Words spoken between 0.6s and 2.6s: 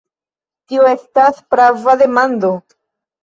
Tio estas prava demando.